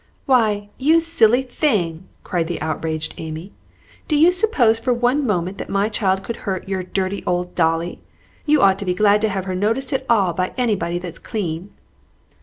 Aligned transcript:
"Why, 0.25 0.69
you 0.79 0.99
silly 0.99 1.43
thing!" 1.43 2.07
cried 2.23 2.47
the 2.47 2.59
outraged 2.59 3.13
Amy; 3.19 3.51
"do 4.07 4.15
you 4.15 4.31
suppose 4.31 4.79
for 4.79 4.91
one 4.95 5.27
moment 5.27 5.59
that 5.59 5.69
my 5.69 5.89
child 5.89 6.23
could 6.23 6.37
hurt 6.37 6.67
your 6.67 6.81
dirty 6.81 7.23
old 7.27 7.53
dolly? 7.53 8.01
You 8.47 8.61
ought 8.63 8.79
to 8.79 8.85
be 8.85 8.95
glad 8.95 9.21
to 9.21 9.29
have 9.29 9.45
her 9.45 9.53
noticed 9.53 9.93
at 9.93 10.07
all 10.09 10.33
by 10.33 10.53
anybody 10.57 10.97
that's 10.97 11.19
clean." 11.19 11.69